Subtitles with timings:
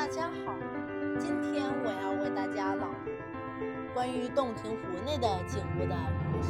[0.00, 0.56] 大家好，
[1.18, 3.10] 今天我要为大家朗读
[3.92, 5.94] 关于洞庭湖内的景物的
[6.32, 6.48] 故事。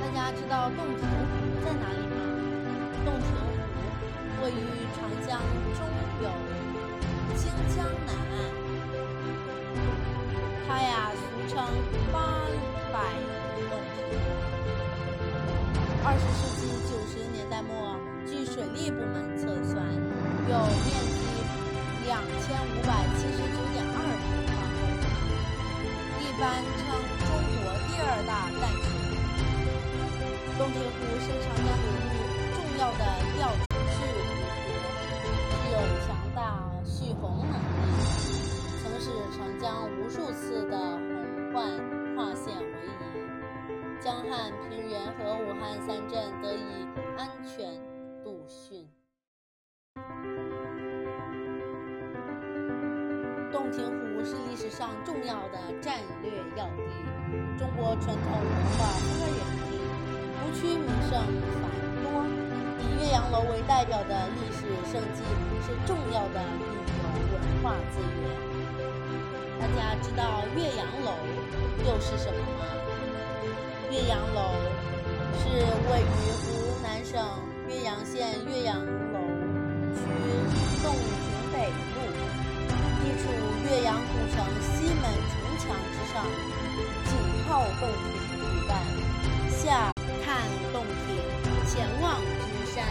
[0.00, 2.16] 大家知道洞庭湖在哪里吗？
[3.04, 3.52] 洞庭湖
[4.42, 4.64] 位于
[4.96, 5.38] 长江
[22.18, 25.06] 两千五百七十九点二平方公里，
[26.18, 26.42] 一般
[26.74, 26.82] 称
[27.22, 27.30] 中
[27.62, 29.14] 国第二大淡水湖。
[30.58, 32.18] 洞庭湖是长江流域
[32.56, 33.02] 重要的
[33.36, 33.54] 调
[33.94, 34.26] 蓄湖，
[35.62, 36.42] 具有强大
[36.84, 37.86] 蓄洪能力，
[38.82, 39.06] 曾使
[39.38, 41.70] 长江无数次的洪患
[42.16, 42.66] 化险为
[43.14, 43.22] 夷，
[44.02, 46.84] 江汉、平原和武汉三镇得以
[55.04, 56.82] 重要的战略要地，
[57.58, 59.70] 中国传统文化发源地，
[60.38, 61.20] 湖区名胜
[61.60, 61.70] 繁
[62.02, 62.04] 多。
[62.80, 65.22] 以岳阳楼为代表的历史胜迹
[65.66, 68.22] 是重要的旅游文化资源。
[69.58, 71.10] 大家知道岳阳楼
[71.84, 72.64] 又是什么吗？
[73.90, 74.52] 岳阳楼
[75.38, 75.48] 是
[75.90, 76.46] 位于湖
[76.82, 77.20] 南省
[77.68, 79.18] 岳阳县岳阳楼
[79.94, 80.00] 区
[80.82, 81.87] 洞庭北。
[83.18, 83.24] 处
[83.64, 86.24] 岳阳古城西门城墙之上，
[87.04, 87.10] 紧
[87.48, 88.72] 靠洞庭一带，
[89.50, 89.92] 下
[90.24, 91.06] 看洞庭，
[91.66, 92.84] 前望君山。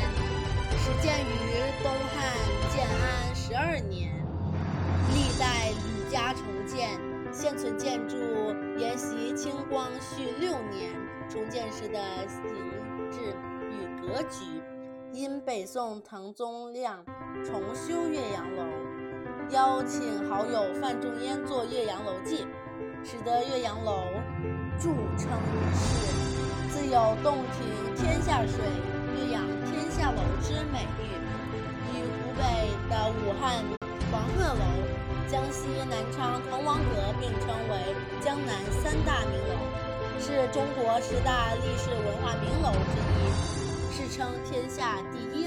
[0.79, 1.31] 始建于
[1.83, 2.15] 东汉
[2.69, 4.11] 建安十二年，
[5.13, 6.99] 历代屡加重建，
[7.33, 8.15] 现存建筑
[8.77, 10.93] 沿袭清光绪六年
[11.29, 12.41] 重建时的形
[13.11, 13.35] 制
[13.69, 14.45] 与格局，
[15.11, 17.03] 因北宋唐宗亮
[17.43, 18.63] 重修岳阳楼。
[19.51, 22.43] 邀请好友范仲淹作《岳阳楼记》，
[23.09, 24.03] 使得岳阳楼
[24.77, 26.11] 著称于世，
[26.69, 28.59] 自有“洞庭天下水，
[29.15, 31.15] 岳阳天下楼”之美誉。
[31.95, 32.43] 与湖北
[32.89, 33.63] 的武汉
[34.11, 34.65] 黄鹤楼、
[35.29, 39.55] 江西南昌滕王阁并称为江南三大名楼，
[40.19, 43.31] 是中国十大历史文化名楼之一，
[43.95, 45.46] 世称天下第一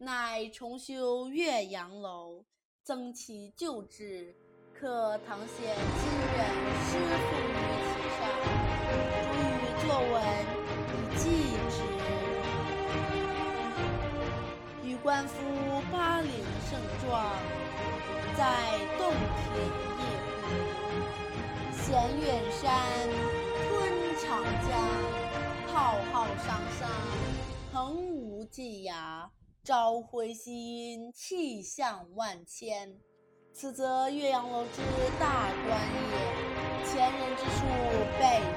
[0.00, 2.44] 乃重修岳阳楼，
[2.84, 4.32] 增其旧制，
[4.72, 6.38] 刻唐贤今人
[6.86, 8.22] 诗赋于其上，
[9.34, 10.14] 主语作文
[10.94, 11.20] 以记
[11.68, 11.76] 之。
[14.86, 15.34] 与观夫
[15.90, 16.30] 巴陵
[16.70, 17.10] 胜状，
[18.36, 18.40] 在
[18.96, 19.50] 洞庭
[19.98, 20.00] 一
[20.44, 20.46] 湖。
[21.72, 21.86] 衔
[22.20, 22.62] 远山，
[23.66, 23.68] 吞
[24.20, 24.28] 长
[24.68, 24.70] 江，
[25.66, 25.74] 浩
[26.12, 26.14] 浩
[26.46, 26.46] 汤
[26.78, 26.88] 汤，
[27.72, 29.28] 横无际涯。
[29.68, 32.96] 朝晖夕阴，气象万千。
[33.52, 34.80] 此则岳阳楼之
[35.20, 36.16] 大观也。
[36.86, 37.60] 前人之述
[38.18, 38.48] 备矣。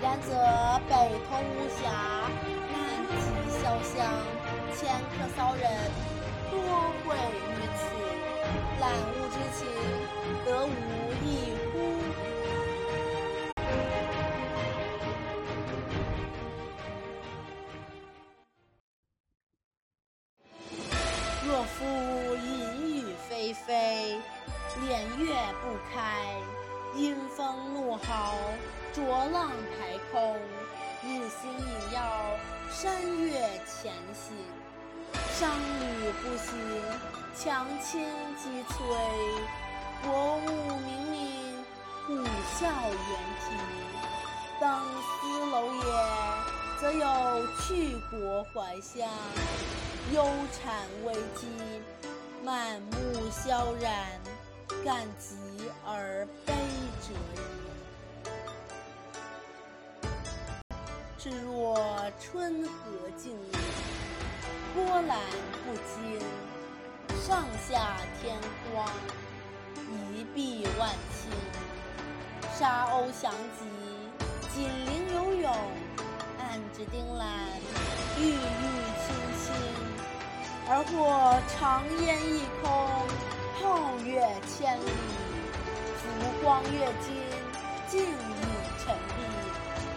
[0.00, 0.30] 然则
[0.88, 0.94] 北
[1.28, 1.84] 通巫峡，
[2.72, 2.74] 南
[3.20, 3.28] 极
[3.58, 4.00] 潇湘，
[4.74, 5.68] 迁客骚人，
[6.50, 6.56] 多
[7.04, 7.78] 会于此。
[8.80, 9.68] 览物之情，
[10.46, 11.28] 得无异
[11.74, 11.76] 乎？
[25.70, 26.34] 不开，
[26.96, 28.34] 阴风怒号，
[28.92, 30.36] 浊浪排空，
[31.04, 32.00] 日星隐曜，
[32.72, 34.34] 山岳潜行，
[35.32, 35.48] 商
[35.78, 36.58] 旅不行，
[37.36, 38.04] 强倾
[38.36, 38.74] 激摧，
[40.02, 41.22] 薄雾冥冥，
[42.04, 42.14] 虎
[42.58, 43.54] 啸猿啼。
[44.58, 44.68] 登
[45.06, 49.08] 斯楼也，则有去国怀乡。
[50.12, 51.46] 忧谄危机，
[52.44, 54.20] 满目萧然，
[54.84, 55.36] 感极
[55.84, 56.54] 而悲
[57.02, 57.40] 者也。
[61.18, 61.78] 至若
[62.18, 63.58] 春和静丽，
[64.74, 65.18] 波澜
[65.66, 66.18] 不惊，
[67.20, 68.38] 上下天
[68.72, 68.88] 光，
[70.14, 71.28] 一碧万顷，
[72.58, 73.66] 沙鸥翔集，
[74.54, 75.52] 锦鳞游泳，
[76.38, 77.28] 岸芷汀兰，
[78.18, 78.34] 郁郁
[79.04, 79.44] 青青。
[80.72, 82.70] 而或长烟一空，
[83.62, 84.86] 皓月千里，
[85.98, 86.02] 浮
[86.42, 87.14] 光跃金，
[87.88, 88.08] 静影
[88.78, 89.18] 沉璧，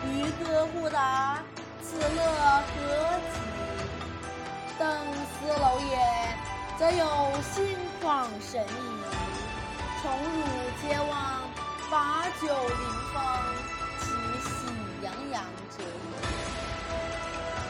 [0.09, 0.11] 渔
[0.43, 1.41] 歌互答，
[1.81, 2.19] 此乐
[2.67, 2.73] 何
[3.31, 3.35] 极？
[4.77, 4.83] 登
[5.23, 5.95] 斯楼也，
[6.77, 7.05] 则有
[7.41, 8.67] 心旷神怡；
[10.01, 10.37] 宠辱
[10.81, 11.13] 皆忘，
[11.89, 12.83] 把酒临
[13.13, 13.15] 风，
[13.99, 14.03] 其
[14.43, 14.51] 喜
[15.03, 15.41] 洋洋
[15.77, 16.11] 者也。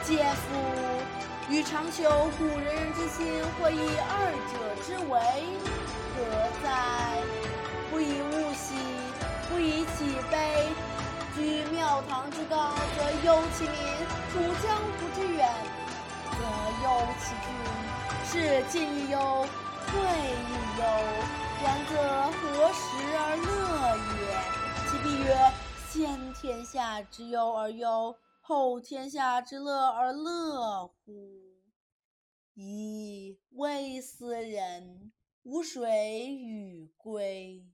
[0.04, 1.03] 嗟夫！
[1.50, 2.02] 欲长求
[2.38, 5.20] 古仁人之心，或以二者之为
[6.16, 6.18] 何
[6.62, 7.20] 哉？
[7.90, 8.74] 不以物喜，
[9.48, 10.68] 不以己悲。
[11.36, 13.74] 居庙堂之高则忧其民，
[14.32, 15.48] 处江湖之远
[16.32, 16.38] 则
[16.82, 16.86] 忧
[17.20, 17.46] 其君。
[18.26, 19.46] 是进亦忧，
[19.86, 20.82] 退亦忧。
[21.62, 21.92] 然则
[22.32, 22.82] 何时
[23.16, 23.46] 而乐
[24.16, 24.18] 也？
[24.88, 25.28] 其必曰：
[25.90, 28.16] 先天下之忧而忧。
[28.46, 31.56] 后天下之乐而乐乎？
[32.54, 33.38] 噫！
[33.52, 35.10] 微斯人，
[35.44, 37.64] 吾水与归。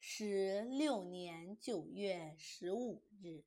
[0.00, 3.44] 十六年九月十五日，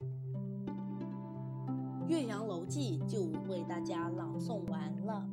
[2.08, 5.24] 《岳阳楼记》就为大家朗诵完了。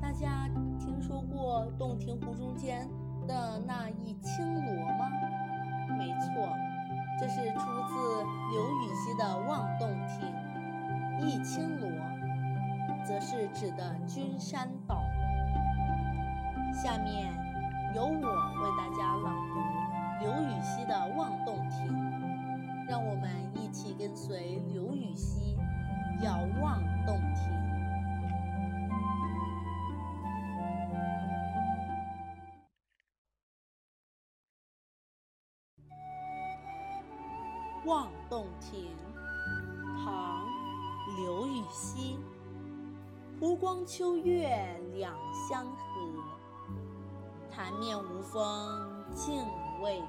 [0.00, 0.46] 大家
[0.78, 2.88] 听说过洞庭湖中间
[3.26, 5.10] 的那一青螺吗？
[5.98, 6.48] 没错。
[7.20, 8.22] 这是出自
[8.52, 10.32] 刘禹锡的《望洞庭》，
[11.20, 11.90] 一青螺，
[13.04, 15.02] 则是指的君山岛。
[16.72, 17.32] 下面
[17.92, 19.58] 由我为大家朗读
[20.20, 21.92] 刘禹锡的《望洞庭》，
[22.88, 25.58] 让我们一起跟随刘禹锡
[26.22, 27.52] 遥望洞庭。
[37.88, 38.90] 《望洞庭》
[40.04, 40.44] 唐·
[41.16, 42.18] 刘禹锡。
[43.40, 45.14] 湖光秋月两
[45.48, 45.80] 相和，
[47.50, 49.42] 潭面无风镜
[49.80, 50.06] 未磨。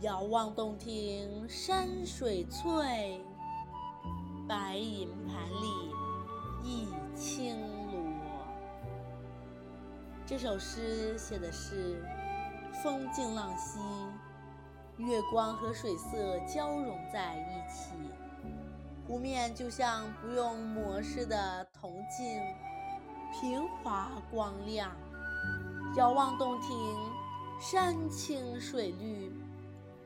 [0.00, 3.24] 遥望洞庭山水翠，
[4.48, 5.92] 白银盘里
[6.64, 7.56] 一青
[7.92, 8.02] 螺。
[10.26, 12.04] 这首诗写的是
[12.82, 13.78] 风静浪息。
[14.98, 17.92] 月光和水色交融在一起，
[19.06, 22.40] 湖面就像不用磨似的铜镜，
[23.32, 24.90] 平滑光亮。
[25.96, 26.76] 遥望洞庭，
[27.60, 29.30] 山青水绿，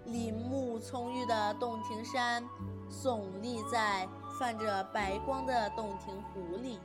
[0.07, 2.45] 林木葱郁的洞庭山
[2.91, 4.09] 耸立在
[4.39, 6.81] 泛着白光的洞庭湖里，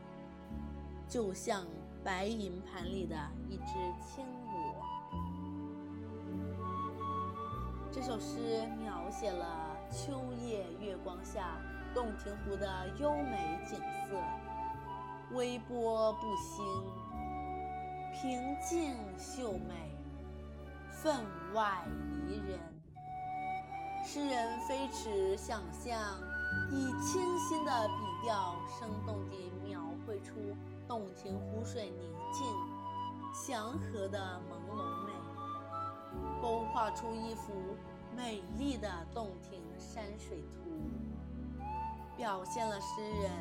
[1.10, 1.66] 就像
[2.04, 3.16] 白银盘里的
[3.50, 3.74] 一只
[4.06, 4.24] 青。
[7.96, 11.62] 这首诗描写了秋夜月光下
[11.94, 14.18] 洞庭湖的优美景色，
[15.34, 16.66] 微波不兴，
[18.12, 19.96] 平静秀美，
[20.92, 21.86] 分外
[22.28, 22.60] 宜人。
[24.06, 25.98] 诗人飞驰想象，
[26.74, 30.34] 以清新的笔调，生动地描绘出
[30.86, 32.46] 洞庭湖水宁静、
[33.34, 35.14] 祥和的朦胧美。
[36.42, 37.54] 勾画出一幅
[38.16, 40.70] 美丽的洞庭山水图，
[42.16, 43.32] 表现了诗人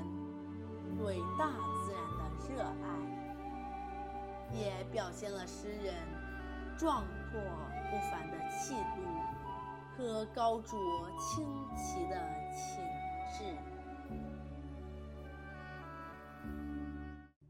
[0.99, 1.49] 对大
[1.85, 2.87] 自然的热爱，
[4.53, 5.95] 也表现了诗人
[6.77, 7.41] 壮阔
[7.91, 9.03] 不凡的气度
[9.97, 10.79] 和高卓
[11.19, 11.45] 清
[11.77, 12.17] 奇的
[12.53, 12.83] 情
[13.33, 13.74] 致。